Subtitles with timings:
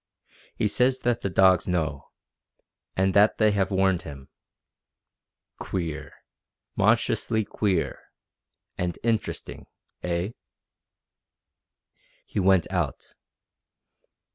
[0.55, 2.09] He says that the dogs know,
[2.97, 4.29] and that they have warned him.
[5.59, 6.11] Queer.
[6.75, 7.99] Monstrously queer.
[8.79, 9.67] And interesting.
[10.01, 10.31] Eh?"
[12.25, 13.13] He went out.